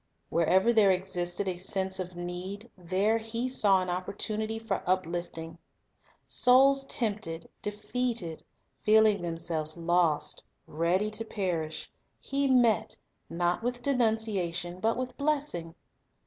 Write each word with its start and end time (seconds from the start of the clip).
Wherever 0.29 0.73
there 0.73 0.89
existed 0.89 1.47
a 1.47 1.57
sense 1.57 1.99
of 1.99 2.15
need, 2.15 2.71
there 2.75 3.19
He 3.19 3.47
saw 3.47 3.81
opportunity 3.81 4.57
for 4.57 4.81
uplifting. 4.87 5.59
Souls 6.25 6.85
tempted, 6.85 7.47
defeated, 7.61 8.43
feeling 8.83 9.21
themselves 9.21 9.77
lost, 9.77 10.43
ready 10.65 11.11
to 11.11 11.23
perish, 11.23 11.87
He 12.19 12.47
met, 12.47 12.97
not 13.29 13.61
with 13.61 13.83
denunciation, 13.83 14.79
but 14.79 14.97
with 14.97 15.15
blessing. 15.19 15.75